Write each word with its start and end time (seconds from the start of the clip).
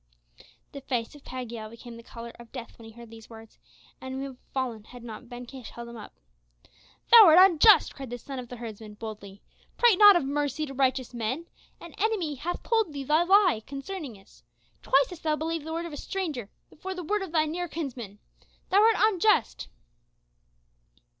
The 0.71 0.81
face 0.81 1.13
of 1.13 1.23
Pagiel 1.23 1.69
became 1.69 1.95
the 1.95 2.01
color 2.01 2.31
of 2.39 2.51
death 2.51 2.79
when 2.79 2.85
he 2.87 2.91
heard 2.91 3.11
these 3.11 3.29
words, 3.29 3.59
and 4.01 4.15
he 4.15 4.19
would 4.21 4.27
have 4.29 4.37
fallen 4.51 4.83
had 4.85 5.03
not 5.03 5.29
Ben 5.29 5.45
Kish 5.45 5.69
held 5.69 5.87
him 5.89 5.95
up. 5.95 6.15
"Thou 7.11 7.23
art 7.27 7.37
unjust," 7.39 7.93
cried 7.93 8.09
the 8.09 8.17
son 8.17 8.39
of 8.39 8.49
the 8.49 8.55
herdsman, 8.55 8.95
boldly. 8.95 9.43
"Prate 9.77 9.99
not 9.99 10.15
of 10.15 10.23
mercy 10.25 10.65
to 10.65 10.73
righteous 10.73 11.13
men. 11.13 11.45
An 11.79 11.93
enemy 11.99 12.33
hath 12.33 12.63
told 12.63 12.93
thee 12.93 13.03
this 13.03 13.29
lie 13.29 13.61
concerning 13.67 14.17
us. 14.17 14.41
Twice 14.81 15.11
hast 15.11 15.21
thou 15.21 15.35
believed 15.35 15.67
the 15.67 15.71
word 15.71 15.85
of 15.85 15.93
a 15.93 15.97
stranger 15.97 16.49
before 16.71 16.95
the 16.95 17.03
word 17.03 17.21
of 17.21 17.31
thy 17.31 17.45
near 17.45 17.67
kinsman. 17.67 18.17
Thou 18.71 18.81
art 18.81 18.95
unjust!" 18.97 19.67